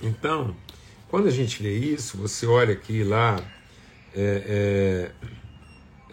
Então, 0.00 0.56
quando 1.08 1.26
a 1.26 1.30
gente 1.30 1.62
lê 1.62 1.76
isso, 1.76 2.16
você 2.16 2.46
olha 2.46 2.72
aqui 2.74 3.02
lá 3.02 3.36
é, 4.14 5.12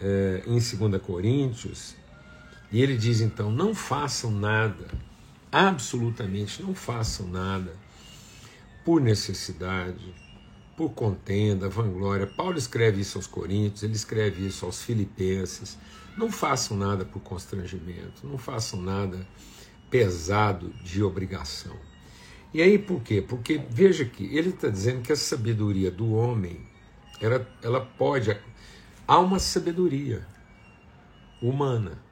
é 0.00 0.42
em 0.46 0.58
2 0.58 1.00
Coríntios, 1.00 1.94
e 2.72 2.82
ele 2.82 2.96
diz 2.96 3.20
então: 3.20 3.50
não 3.50 3.74
façam 3.74 4.30
nada, 4.30 4.88
absolutamente 5.50 6.62
não 6.62 6.74
façam 6.74 7.26
nada 7.28 7.72
por 8.84 9.00
necessidade, 9.00 10.14
por 10.76 10.90
contenda, 10.90 11.68
vanglória. 11.68 12.26
Paulo 12.26 12.56
escreve 12.56 13.00
isso 13.00 13.18
aos 13.18 13.26
Coríntios, 13.26 13.82
ele 13.82 13.92
escreve 13.92 14.46
isso 14.46 14.64
aos 14.64 14.82
Filipenses. 14.82 15.78
Não 16.16 16.30
façam 16.30 16.76
nada 16.76 17.04
por 17.04 17.20
constrangimento, 17.20 18.26
não 18.26 18.38
façam 18.38 18.80
nada 18.80 19.26
pesado 19.90 20.70
de 20.82 21.02
obrigação. 21.02 21.76
E 22.52 22.60
aí 22.60 22.78
por 22.78 23.02
quê? 23.02 23.22
Porque 23.22 23.60
veja 23.70 24.04
que 24.04 24.24
ele 24.36 24.50
está 24.50 24.68
dizendo 24.68 25.02
que 25.02 25.12
a 25.12 25.16
sabedoria 25.16 25.90
do 25.90 26.12
homem, 26.12 26.66
ela, 27.20 27.46
ela 27.62 27.80
pode. 27.80 28.36
Há 29.06 29.18
uma 29.18 29.38
sabedoria 29.38 30.26
humana. 31.40 32.02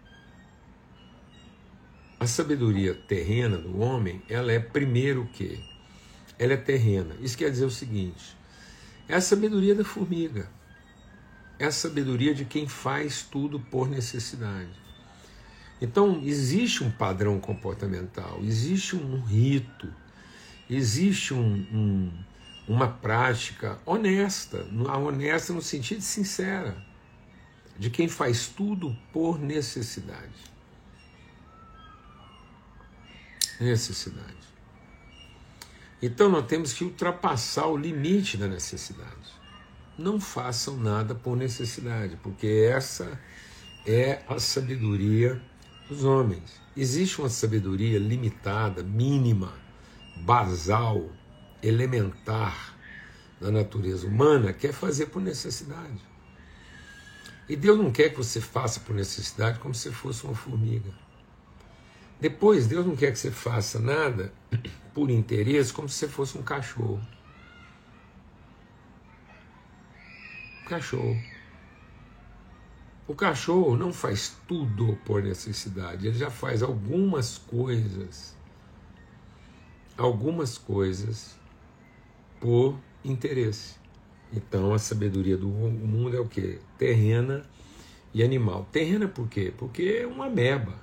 A 2.21 2.27
sabedoria 2.27 2.95
terrena 2.95 3.57
do 3.57 3.79
homem, 3.79 4.23
ela 4.29 4.53
é 4.53 4.59
primeiro 4.59 5.23
o 5.23 5.29
quê? 5.29 5.59
Ela 6.39 6.53
é 6.53 6.57
terrena. 6.57 7.15
Isso 7.21 7.37
quer 7.37 7.51
dizer 7.51 7.65
o 7.65 7.71
seguinte: 7.71 8.37
é 9.09 9.15
a 9.15 9.21
sabedoria 9.21 9.75
da 9.75 9.85
formiga, 9.85 10.49
é 11.59 11.67
a 11.67 11.73
sabedoria 11.73 12.35
de 12.35 12.45
quem 12.45 12.69
faz 12.69 13.23
tudo 13.23 13.59
por 13.59 13.89
necessidade. 13.89 14.89
Então, 15.81 16.21
existe 16.25 16.83
um 16.83 16.91
padrão 16.91 17.39
comportamental, 17.39 18.41
existe 18.43 18.97
um 18.97 19.21
rito, 19.21 19.93
existe 20.69 21.33
um, 21.33 21.55
um, 21.73 22.13
uma 22.67 22.89
prática 22.89 23.79
honesta, 23.87 24.67
honesta 25.05 25.53
no 25.53 25.63
sentido 25.63 26.01
sincera, 26.03 26.77
de 27.79 27.91
quem 27.91 28.09
faz 28.09 28.49
tudo 28.49 28.97
por 29.13 29.39
necessidade. 29.39 30.49
Necessidade. 33.61 34.37
Então 36.01 36.29
nós 36.29 36.47
temos 36.47 36.73
que 36.73 36.85
ultrapassar 36.85 37.67
o 37.67 37.77
limite 37.77 38.37
da 38.37 38.47
necessidade. 38.47 39.39
Não 39.99 40.21
façam 40.21 40.77
nada 40.77 41.15
por 41.15 41.37
necessidade, 41.37 42.17
porque 42.23 42.69
essa 42.71 43.21
é 43.85 44.23
a 44.29 44.39
sabedoria 44.39 45.43
dos 45.89 46.05
homens. 46.05 46.61
Existe 46.77 47.21
uma 47.21 47.29
sabedoria 47.29 47.99
limitada, 47.99 48.83
mínima, 48.83 49.53
basal, 50.25 51.11
elementar 51.61 52.77
da 53.41 53.51
natureza 53.51 54.07
humana, 54.07 54.53
que 54.53 54.69
é 54.69 54.73
fazer 54.73 55.07
por 55.07 55.21
necessidade. 55.21 56.07
E 57.49 57.57
Deus 57.57 57.79
não 57.79 57.91
quer 57.91 58.11
que 58.11 58.17
você 58.17 58.41
faça 58.41 58.81
por 58.81 58.95
necessidade 58.95 59.59
como 59.59 59.75
se 59.75 59.91
fosse 59.91 60.25
uma 60.25 60.35
formiga. 60.35 60.93
Depois, 62.21 62.67
Deus 62.67 62.85
não 62.85 62.97
quer 62.97 63.13
que 63.13 63.19
você 63.19 63.31
faça 63.31 63.79
nada 63.79 64.33
por 64.93 65.11
interesse 65.11 65.73
como 65.73 65.89
se 65.89 65.99
você 65.99 66.09
fosse 66.09 66.37
um 66.37 66.43
cachorro. 66.43 67.01
Cachorro. 70.67 71.17
O 73.07 73.15
cachorro 73.15 73.77
não 73.77 73.91
faz 73.91 74.37
tudo 74.47 74.99
por 75.07 75.23
necessidade, 75.23 76.07
ele 76.07 76.19
já 76.19 76.31
faz 76.31 76.63
algumas 76.63 77.39
coisas, 77.39 78.37
algumas 79.97 80.59
coisas 80.59 81.39
por 82.39 82.79
interesse. 83.03 83.77
Então 84.31 84.75
a 84.75 84.79
sabedoria 84.79 85.39
do 85.39 85.49
mundo 85.49 86.15
é 86.15 86.21
o 86.21 86.29
que? 86.29 86.59
Terrena 86.77 87.45
e 88.13 88.23
animal. 88.23 88.69
Terrena 88.71 89.09
por 89.09 89.27
quê? 89.27 89.55
Porque 89.57 90.01
é 90.03 90.07
uma 90.07 90.27
ameba, 90.27 90.75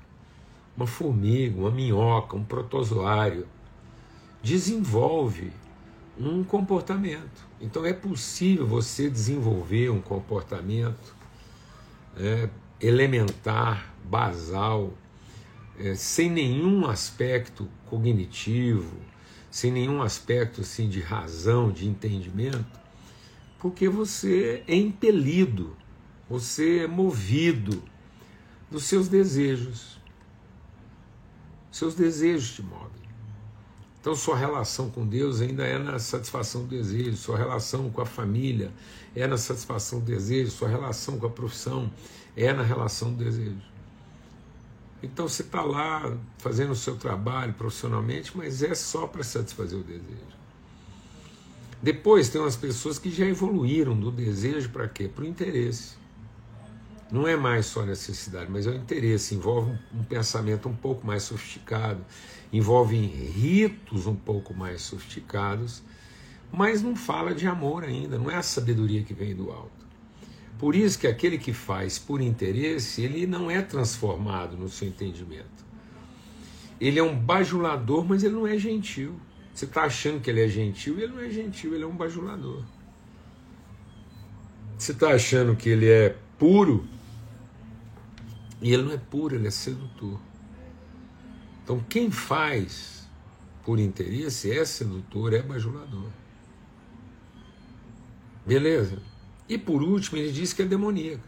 uma 0.75 0.88
formiga, 0.88 1.60
uma 1.60 1.72
minhoca, 1.72 2.36
um 2.36 2.44
protozoário 2.44 3.48
desenvolve 4.41 5.51
um 6.20 6.44
comportamento. 6.44 7.46
Então 7.60 7.86
é 7.86 7.94
possível 7.94 8.67
você 8.67 9.10
desenvolver 9.10 9.89
um 9.89 10.01
comportamento 10.01 11.15
é, 12.17 12.50
elementar, 12.79 13.94
basal, 14.03 14.94
é, 15.77 15.96
sem 15.96 16.29
nenhum 16.29 16.86
aspecto 16.86 17.67
cognitivo, 17.89 18.98
sem 19.50 19.72
nenhum 19.72 20.01
aspecto 20.01 20.62
assim 20.62 20.88
de 20.88 21.01
razão, 21.01 21.72
de 21.72 21.88
entendimento, 21.88 22.79
porque 23.60 23.89
você 23.89 24.63
é 24.67 24.75
impelido, 24.75 25.75
você 26.29 26.79
é 26.79 26.88
movido 26.88 27.84
dos 28.70 28.84
seus 28.84 29.08
desejos. 29.08 30.00
Seus 31.75 31.94
desejos 31.94 32.53
te 32.53 32.63
movem. 32.63 33.03
Então, 34.00 34.15
sua 34.15 34.38
relação 34.38 34.89
com 34.89 35.05
Deus 35.05 35.41
ainda 35.41 35.65
é 35.65 35.77
na 35.77 36.00
satisfação 36.00 36.62
do 36.62 36.70
desejo, 36.70 37.17
sua 37.17 37.38
relação 37.38 37.89
com 37.89 38.00
a 38.00 38.05
família 38.05 38.72
é 39.13 39.27
na 39.27 39.38
satisfação 39.38 40.00
do 40.00 40.05
desejo, 40.05 40.51
sua 40.51 40.70
relação 40.70 41.20
com 41.20 41.25
a 41.25 41.29
profissão 41.29 41.91
é 42.34 42.53
na 42.53 42.63
relação 42.63 43.12
do 43.12 43.22
desejo. 43.22 43.60
Então, 45.03 45.27
você 45.27 45.41
está 45.41 45.63
lá 45.63 46.17
fazendo 46.38 46.72
o 46.72 46.77
seu 46.77 46.96
trabalho 46.96 47.51
profissionalmente, 47.51 48.32
mas 48.38 48.63
é 48.63 48.74
só 48.74 49.05
para 49.05 49.22
satisfazer 49.22 49.77
o 49.77 49.84
desejo. 49.84 50.34
Depois, 51.84 52.29
tem 52.29 52.39
umas 52.39 52.55
pessoas 52.55 52.98
que 52.98 53.12
já 53.12 53.25
evoluíram 53.25 54.00
do 54.00 54.12
desejo 54.12 54.70
para 54.70 54.88
quê? 54.88 55.10
Para 55.13 55.25
o 55.25 55.27
interesse. 55.27 56.05
Não 57.12 57.28
é 57.28 57.36
mais 57.36 57.68
só 57.68 57.86
necessidade, 57.86 58.50
mas 58.50 58.65
é 58.65 58.72
o 58.72 58.76
interesse. 58.76 59.36
Envolve 59.36 59.72
um, 59.72 60.00
um 60.00 60.04
pensamento 60.04 60.68
um 60.68 60.76
pouco 60.76 61.06
mais 61.06 61.24
sofisticado 61.24 62.04
envolvem 62.52 63.06
ritos 63.06 64.08
um 64.08 64.15
pouco 64.15 64.54
mais 64.54 64.82
sofisticados, 64.82 65.84
mas 66.52 66.82
não 66.82 66.96
fala 66.96 67.34
de 67.34 67.48
amor 67.48 67.84
ainda, 67.84 68.18
não 68.18 68.32
é 68.32 68.36
a 68.36 68.41
sabedoria 68.41 69.04
que 69.04 69.13
vem 69.13 69.36
do 69.36 69.52
alto. 69.52 69.86
Por 70.58 70.74
isso 70.74 70.98
que 70.98 71.06
aquele 71.06 71.38
que 71.38 71.52
faz 71.52 72.00
por 72.00 72.22
interesse, 72.22 73.04
ele 73.04 73.28
não 73.28 73.52
é 73.52 73.62
transformado 73.62 74.56
no 74.56 74.70
seu 74.70 74.88
entendimento. 74.88 75.65
Ele 76.80 76.98
é 76.98 77.04
um 77.04 77.18
bajulador, 77.18 78.06
mas 78.06 78.24
ele 78.24 78.36
não 78.36 78.48
é 78.48 78.58
gentil. 78.58 79.20
Você 79.54 79.65
está 79.65 79.84
achando 79.84 80.22
que 80.22 80.30
ele 80.30 80.41
é 80.41 80.48
gentil, 80.48 80.98
ele 80.98 81.12
não 81.12 81.22
é 81.22 81.30
gentil, 81.30 81.74
ele 81.74 81.84
é 81.84 81.88
um 81.88 81.96
bajulador. 81.96 82.63
Você 84.78 84.94
está 84.94 85.10
achando 85.10 85.56
que 85.56 85.70
ele 85.70 85.89
é 85.89 86.15
puro, 86.38 86.88
e 88.62 88.74
ele 88.74 88.84
não 88.84 88.91
é 88.91 88.98
puro, 88.98 89.36
ele 89.36 89.48
é 89.48 89.52
sedutor. 89.52 90.20
Então, 91.63 91.84
quem 91.89 92.12
faz 92.12 93.08
por 93.63 93.80
interesse 93.80 94.52
é 94.52 94.63
sedutor, 94.63 95.34
é 95.34 95.41
bajulador. 95.41 96.10
Beleza? 98.46 99.02
E 99.50 99.58
por 99.58 99.82
último, 99.82 100.18
ele 100.18 100.32
diz 100.32 100.54
que 100.54 100.62
é 100.62 100.65
demoníaco. 100.65 101.24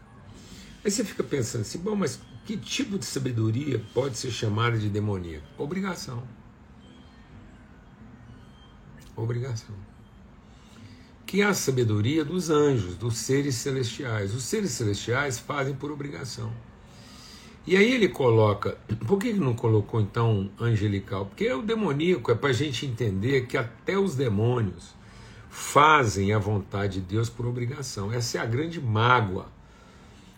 Aí 0.84 0.90
você 0.90 1.04
fica 1.04 1.24
pensando 1.24 1.62
assim, 1.62 1.78
bom, 1.78 1.96
mas 1.96 2.20
que 2.46 2.56
tipo 2.56 2.98
de 2.98 3.04
sabedoria 3.04 3.84
pode 3.92 4.16
ser 4.16 4.30
chamada 4.30 4.78
de 4.78 4.88
demoníaco? 4.88 5.44
Obrigação. 5.58 6.22
Obrigação. 9.16 9.74
Que 11.26 11.42
é 11.42 11.44
a 11.44 11.52
sabedoria 11.52 12.24
dos 12.24 12.48
anjos, 12.48 12.94
dos 12.94 13.18
seres 13.18 13.56
celestiais. 13.56 14.34
Os 14.34 14.44
seres 14.44 14.70
celestiais 14.70 15.38
fazem 15.38 15.74
por 15.74 15.90
obrigação. 15.90 16.52
E 17.68 17.76
aí 17.76 17.92
ele 17.92 18.08
coloca, 18.08 18.78
por 19.06 19.18
que 19.18 19.30
não 19.30 19.52
colocou 19.52 20.00
então 20.00 20.50
angelical? 20.58 21.26
Porque 21.26 21.52
o 21.52 21.60
demoníaco 21.60 22.30
é 22.30 22.34
para 22.34 22.48
a 22.48 22.52
gente 22.54 22.86
entender 22.86 23.46
que 23.46 23.58
até 23.58 23.98
os 23.98 24.14
demônios 24.14 24.94
fazem 25.50 26.32
a 26.32 26.38
vontade 26.38 26.94
de 26.94 27.00
Deus 27.02 27.28
por 27.28 27.44
obrigação. 27.44 28.10
Essa 28.10 28.38
é 28.38 28.40
a 28.40 28.46
grande 28.46 28.80
mágoa, 28.80 29.52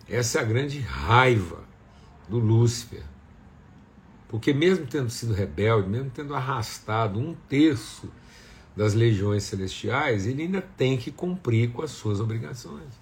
essa 0.08 0.40
é 0.40 0.42
a 0.42 0.44
grande 0.44 0.80
raiva 0.80 1.62
do 2.28 2.40
Lúcifer. 2.40 3.04
Porque 4.28 4.52
mesmo 4.52 4.86
tendo 4.86 5.08
sido 5.08 5.32
rebelde, 5.32 5.88
mesmo 5.88 6.10
tendo 6.10 6.34
arrastado 6.34 7.20
um 7.20 7.36
terço 7.48 8.10
das 8.76 8.92
legiões 8.92 9.44
celestiais, 9.44 10.26
ele 10.26 10.42
ainda 10.42 10.60
tem 10.60 10.96
que 10.96 11.12
cumprir 11.12 11.70
com 11.70 11.82
as 11.82 11.92
suas 11.92 12.18
obrigações. 12.18 12.99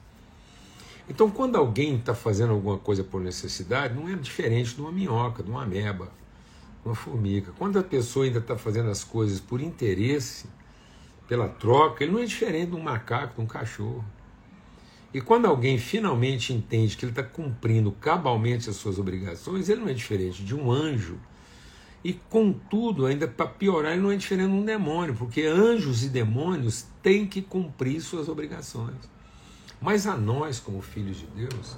Então, 1.09 1.31
quando 1.31 1.57
alguém 1.57 1.97
está 1.97 2.15
fazendo 2.15 2.53
alguma 2.53 2.77
coisa 2.77 3.03
por 3.03 3.21
necessidade, 3.21 3.95
não 3.95 4.09
é 4.09 4.15
diferente 4.15 4.75
de 4.75 4.81
uma 4.81 4.93
minhoca, 4.93 5.43
de 5.43 5.51
uma 5.51 5.63
ameba, 5.63 6.13
de 6.83 6.89
uma 6.89 6.95
formiga. 6.95 7.53
Quando 7.59 7.79
a 7.79 7.83
pessoa 7.83 8.27
ainda 8.27 8.41
está 8.41 8.57
fazendo 8.59 8.91
as 8.91 9.03
coisas 9.03 9.41
por 9.41 9.61
interesse, 9.61 10.47
pela 11.27 11.49
troca, 11.49 12.05
ele 12.05 12.13
não 12.13 12.21
é 12.21 12.27
diferente 12.27 12.71
de 12.71 12.77
um 12.77 12.83
macaco, 12.83 13.37
de 13.37 13.41
um 13.41 13.47
cachorro. 13.47 14.05
E 15.13 15.21
quando 15.23 15.47
alguém 15.47 15.79
finalmente 15.79 16.53
entende 16.53 16.95
que 16.95 17.05
ele 17.07 17.13
está 17.13 17.23
cumprindo 17.23 17.91
cabalmente 17.93 18.69
as 18.69 18.77
suas 18.77 18.99
obrigações, 18.99 19.71
ele 19.71 19.81
não 19.81 19.89
é 19.89 19.95
diferente 19.95 20.45
de 20.45 20.55
um 20.55 20.71
anjo. 20.71 21.19
E 22.05 22.13
contudo, 22.13 23.07
ainda 23.07 23.27
para 23.27 23.47
piorar, 23.47 23.93
ele 23.93 24.03
não 24.03 24.13
é 24.13 24.17
diferente 24.17 24.51
de 24.51 24.55
um 24.55 24.65
demônio, 24.65 25.15
porque 25.15 25.43
anjos 25.43 26.05
e 26.05 26.11
demônios 26.11 26.87
têm 27.03 27.27
que 27.27 27.41
cumprir 27.41 28.01
suas 28.03 28.29
obrigações. 28.29 29.18
Mas 29.81 30.07
a 30.07 30.17
nós, 30.17 30.59
como 30.59 30.83
filhos 30.83 31.19
de 31.19 31.27
Deus, 31.27 31.77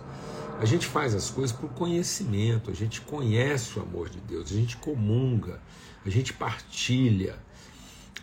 a 0.58 0.64
gente 0.64 0.86
faz 0.86 1.14
as 1.14 1.30
coisas 1.30 1.54
por 1.54 1.70
conhecimento, 1.70 2.70
a 2.70 2.74
gente 2.74 3.00
conhece 3.02 3.78
o 3.78 3.82
amor 3.82 4.08
de 4.08 4.20
Deus, 4.20 4.50
a 4.50 4.54
gente 4.54 4.76
comunga, 4.76 5.60
a 6.04 6.08
gente 6.08 6.32
partilha, 6.32 7.38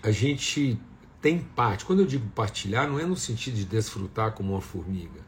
a 0.01 0.11
gente 0.11 0.79
tem 1.21 1.39
parte. 1.39 1.85
Quando 1.85 1.99
eu 1.99 2.07
digo 2.07 2.27
partilhar, 2.29 2.87
não 2.87 2.99
é 2.99 3.05
no 3.05 3.15
sentido 3.15 3.55
de 3.55 3.65
desfrutar 3.65 4.31
como 4.31 4.53
uma 4.53 4.61
formiga. 4.61 5.25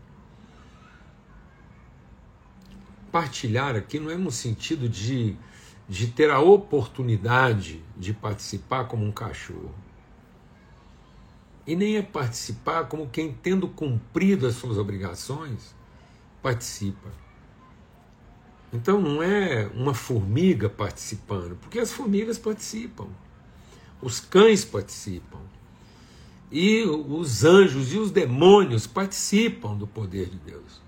Partilhar 3.12 3.75
aqui 3.75 3.99
não 3.99 4.09
é 4.09 4.17
no 4.17 4.31
sentido 4.31 4.88
de, 4.88 5.35
de 5.88 6.07
ter 6.07 6.29
a 6.29 6.39
oportunidade 6.39 7.83
de 7.97 8.13
participar 8.13 8.85
como 8.85 9.05
um 9.05 9.12
cachorro 9.12 9.73
e 11.69 11.75
nem 11.75 11.97
é 11.97 12.01
participar 12.01 12.86
como 12.86 13.08
quem, 13.08 13.32
tendo 13.32 13.67
cumprido 13.67 14.47
as 14.47 14.55
suas 14.55 14.79
obrigações, 14.79 15.75
participa. 16.41 17.10
Então 18.73 18.99
não 18.99 19.21
é 19.21 19.67
uma 19.75 19.93
formiga 19.93 20.67
participando, 20.67 21.55
porque 21.58 21.77
as 21.77 21.91
formigas 21.91 22.39
participam, 22.39 23.08
os 24.01 24.19
cães 24.19 24.65
participam, 24.65 25.41
e 26.51 26.82
os 26.86 27.43
anjos 27.43 27.93
e 27.93 27.99
os 27.99 28.10
demônios 28.10 28.88
participam 28.88 29.77
do 29.77 29.86
poder 29.86 30.27
de 30.27 30.39
Deus, 30.39 30.82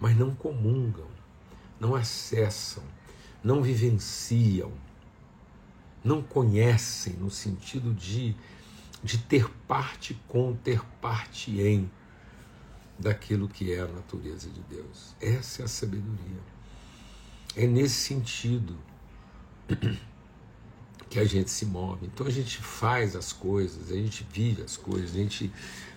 mas 0.00 0.16
não 0.16 0.36
comungam, 0.36 1.08
não 1.80 1.96
acessam, 1.96 2.84
não 3.42 3.60
vivenciam, 3.60 4.70
não 6.04 6.22
conhecem 6.22 7.14
no 7.14 7.28
sentido 7.28 7.92
de, 7.92 8.36
de 9.06 9.18
ter 9.18 9.48
parte 9.68 10.20
com, 10.26 10.52
ter 10.56 10.84
parte 11.00 11.60
em 11.60 11.88
daquilo 12.98 13.48
que 13.48 13.72
é 13.72 13.78
a 13.78 13.86
natureza 13.86 14.50
de 14.50 14.60
Deus. 14.62 15.14
Essa 15.20 15.62
é 15.62 15.64
a 15.64 15.68
sabedoria. 15.68 16.40
É 17.54 17.68
nesse 17.68 17.94
sentido 17.94 18.76
que 21.08 21.20
a 21.20 21.24
gente 21.24 21.52
se 21.52 21.64
move. 21.64 22.06
Então 22.06 22.26
a 22.26 22.30
gente 22.30 22.58
faz 22.58 23.14
as 23.14 23.32
coisas, 23.32 23.92
a 23.92 23.94
gente 23.94 24.26
vive 24.28 24.62
as 24.62 24.76
coisas, 24.76 25.12
a 25.12 25.18
gente, 25.18 25.52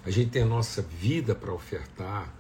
a 0.06 0.12
gente 0.12 0.30
tem 0.30 0.43
a 0.43 0.45
nossa 0.45 0.84
vida 0.84 1.34
para 1.34 1.52
ofertar, 1.52 2.32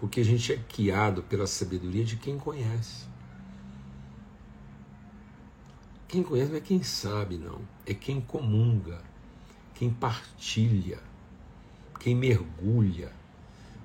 porque 0.00 0.20
a 0.20 0.24
gente 0.24 0.52
é 0.52 0.56
guiado 0.56 1.22
pela 1.22 1.46
sabedoria 1.46 2.04
de 2.04 2.16
quem 2.16 2.36
conhece. 2.36 3.04
Quem 6.08 6.24
conhece 6.24 6.50
não 6.50 6.58
é 6.58 6.60
quem 6.60 6.82
sabe, 6.82 7.36
não. 7.36 7.60
É 7.86 7.94
quem 7.94 8.20
comunga, 8.20 9.00
quem 9.76 9.92
partilha, 9.92 10.98
quem 12.00 12.14
mergulha, 12.14 13.12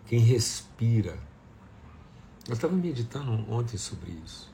quem 0.08 0.20
respira. 0.20 1.20
Eu 2.48 2.54
estava 2.54 2.74
meditando 2.74 3.32
ontem 3.52 3.78
sobre 3.78 4.12
isso. 4.12 4.50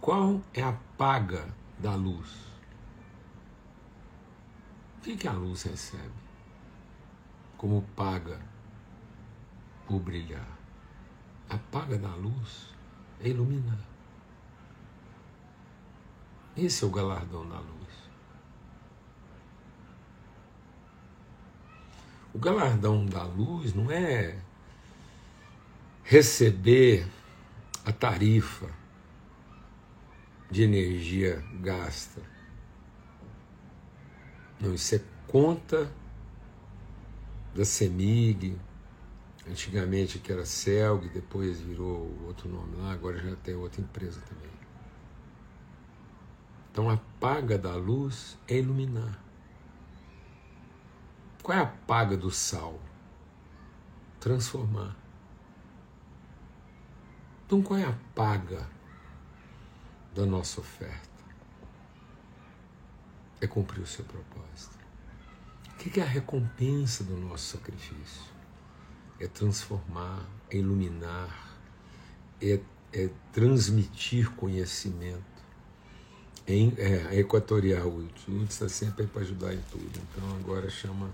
Qual 0.00 0.40
é 0.54 0.62
a 0.62 0.72
paga 0.96 1.46
da 1.78 1.94
luz? 1.94 2.30
O 4.96 5.00
que, 5.02 5.16
que 5.18 5.28
a 5.28 5.32
luz 5.32 5.64
recebe 5.64 6.14
como 7.58 7.82
paga 7.94 8.40
por 9.86 10.00
brilhar? 10.00 10.58
A 11.50 11.58
paga 11.58 11.98
da 11.98 12.14
luz 12.14 12.74
é 13.20 13.28
iluminar. 13.28 13.86
Esse 16.56 16.84
é 16.84 16.86
o 16.86 16.90
galardão 16.90 17.46
da 17.46 17.60
luz. 17.60 17.75
O 22.36 22.38
galardão 22.38 23.06
da 23.06 23.22
luz 23.22 23.72
não 23.72 23.90
é 23.90 24.36
receber 26.04 27.08
a 27.82 27.90
tarifa 27.90 28.68
de 30.50 30.62
energia 30.62 31.42
gasta. 31.62 32.20
Não, 34.60 34.74
isso 34.74 34.96
é 34.96 35.00
conta 35.26 35.90
da 37.54 37.64
CEMIG, 37.64 38.54
antigamente 39.48 40.18
que 40.18 40.30
era 40.30 40.44
CELG, 40.44 41.08
depois 41.08 41.58
virou 41.58 42.14
outro 42.26 42.50
nome 42.50 42.76
lá, 42.76 42.92
agora 42.92 43.16
já 43.16 43.34
tem 43.36 43.54
outra 43.54 43.80
empresa 43.80 44.20
também. 44.20 44.52
Então 46.70 46.90
a 46.90 46.98
paga 47.18 47.56
da 47.56 47.74
luz 47.74 48.36
é 48.46 48.58
iluminar. 48.58 49.25
Qual 51.42 51.56
é 51.56 51.60
a 51.60 51.66
paga 51.66 52.16
do 52.16 52.30
sal? 52.30 52.80
Transformar. 54.20 54.96
Então 57.46 57.62
qual 57.62 57.78
é 57.78 57.84
a 57.84 57.96
paga 58.14 58.68
da 60.14 60.26
nossa 60.26 60.60
oferta? 60.60 61.06
É 63.40 63.46
cumprir 63.46 63.82
o 63.82 63.86
seu 63.86 64.04
propósito. 64.04 64.76
O 65.70 65.76
que 65.76 66.00
é 66.00 66.02
a 66.02 66.06
recompensa 66.06 67.04
do 67.04 67.16
nosso 67.16 67.56
sacrifício? 67.56 68.34
É 69.20 69.28
transformar, 69.28 70.26
é 70.50 70.56
iluminar, 70.56 71.56
é, 72.42 72.60
é 72.92 73.08
transmitir 73.32 74.30
conhecimento 74.32 75.36
em, 76.46 76.72
é, 76.78 77.18
Equatorial 77.18 77.88
Útil. 77.88 78.42
está 78.44 78.68
sempre 78.68 79.06
para 79.06 79.22
ajudar 79.22 79.54
em 79.54 79.60
tudo. 79.70 80.00
Então 80.10 80.36
agora 80.36 80.68
chama 80.68 81.10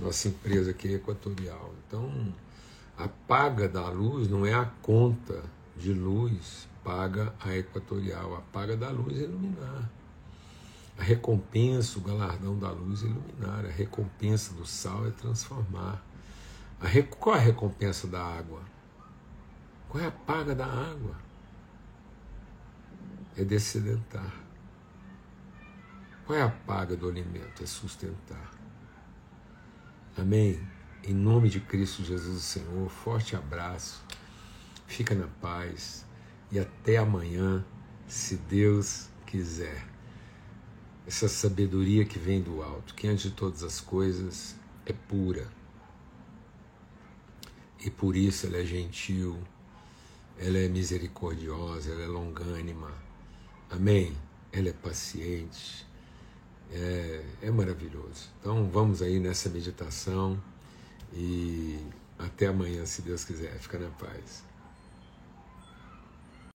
nossa 0.00 0.28
empresa 0.28 0.70
aqui 0.70 0.88
é 0.88 0.92
Equatorial. 0.92 1.74
Então 1.86 2.32
a 2.96 3.08
paga 3.08 3.68
da 3.68 3.88
luz 3.88 4.28
não 4.28 4.46
é 4.46 4.54
a 4.54 4.64
conta 4.64 5.42
de 5.76 5.92
luz 5.92 6.68
paga 6.84 7.32
a 7.40 7.56
Equatorial. 7.56 8.36
A 8.36 8.40
paga 8.40 8.76
da 8.76 8.90
luz 8.90 9.18
é 9.18 9.22
iluminar. 9.22 9.90
A 10.98 11.02
recompensa, 11.02 11.98
o 11.98 12.02
galardão 12.02 12.58
da 12.58 12.70
luz 12.70 13.02
é 13.02 13.06
iluminar. 13.06 13.64
A 13.64 13.70
recompensa 13.70 14.52
do 14.54 14.66
sal 14.66 15.06
é 15.06 15.10
transformar. 15.10 16.02
A. 16.80 17.02
Qual 17.18 17.34
é 17.34 17.38
a 17.38 17.42
recompensa 17.42 18.06
da 18.06 18.22
água? 18.22 18.60
Qual 19.88 20.02
é 20.02 20.06
a 20.06 20.12
paga 20.12 20.54
da 20.54 20.66
água? 20.66 21.16
É 23.36 23.44
descedentar. 23.44 24.32
Qual 26.26 26.38
é 26.38 26.42
a 26.42 26.50
paga 26.50 26.96
do 26.96 27.08
alimento? 27.08 27.62
É 27.62 27.66
sustentar. 27.66 28.61
Amém? 30.16 30.60
Em 31.02 31.14
nome 31.14 31.48
de 31.48 31.58
Cristo 31.58 32.04
Jesus, 32.04 32.36
o 32.36 32.40
Senhor, 32.40 32.90
forte 32.90 33.34
abraço, 33.34 34.04
fica 34.86 35.14
na 35.14 35.26
paz 35.26 36.04
e 36.50 36.58
até 36.58 36.98
amanhã, 36.98 37.64
se 38.06 38.36
Deus 38.36 39.08
quiser. 39.26 39.86
Essa 41.06 41.28
sabedoria 41.28 42.04
que 42.04 42.18
vem 42.18 42.42
do 42.42 42.62
alto, 42.62 42.94
que 42.94 43.08
antes 43.08 43.24
de 43.24 43.30
todas 43.30 43.62
as 43.62 43.80
coisas 43.80 44.54
é 44.84 44.92
pura 44.92 45.50
e 47.82 47.90
por 47.90 48.14
isso 48.14 48.46
ela 48.46 48.58
é 48.58 48.64
gentil, 48.66 49.42
ela 50.38 50.58
é 50.58 50.68
misericordiosa, 50.68 51.90
ela 51.90 52.02
é 52.02 52.06
longânima. 52.06 52.92
Amém? 53.70 54.14
Ela 54.52 54.68
é 54.68 54.72
paciente 54.74 55.90
é, 56.74 57.24
é 57.42 57.50
maravilhoso. 57.50 58.28
Então 58.40 58.68
vamos 58.68 59.02
aí 59.02 59.18
nessa 59.20 59.48
meditação 59.48 60.40
e 61.12 61.78
até 62.18 62.46
amanhã, 62.46 62.86
se 62.86 63.02
Deus 63.02 63.24
quiser. 63.24 63.52
Fica 63.58 63.78
na 63.78 63.90
paz. 63.90 64.44